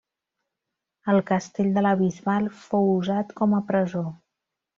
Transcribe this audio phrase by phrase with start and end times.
[1.13, 4.05] El castell de la Bisbal fou usat com a presó.